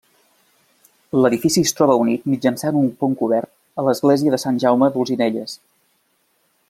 L'edifici 1.23 1.63
es 1.67 1.73
troba 1.79 1.97
unit 2.05 2.25
mitjançant 2.33 2.79
un 2.81 2.87
pont 3.03 3.13
cobert 3.21 3.83
a 3.83 3.85
l'església 3.89 4.35
de 4.37 4.41
Sant 4.47 4.59
Jaume 4.65 4.91
d'Olzinelles. 4.97 5.55